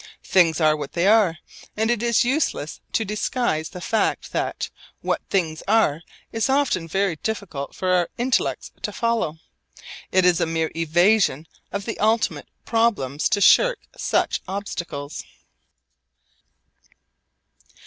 Things 0.23 0.59
are 0.59 0.75
what 0.75 0.93
they 0.93 1.05
are; 1.05 1.37
and 1.77 1.91
it 1.91 2.01
is 2.01 2.25
useless 2.25 2.81
to 2.91 3.05
disguise 3.05 3.69
the 3.69 3.79
fact 3.81 4.31
that 4.31 4.71
'what 5.01 5.21
things 5.29 5.61
are' 5.67 6.01
is 6.31 6.49
often 6.49 6.87
very 6.87 7.17
difficult 7.17 7.75
for 7.75 7.89
our 7.89 8.09
intellects 8.17 8.71
to 8.81 8.91
follow. 8.91 9.37
It 10.11 10.25
is 10.25 10.41
a 10.41 10.47
mere 10.47 10.71
evasion 10.75 11.45
of 11.71 11.85
the 11.85 11.99
ultimate 11.99 12.47
problems 12.65 13.29
to 13.29 13.41
shirk 13.41 13.77
such 13.95 14.41
obstacles. 14.47 15.23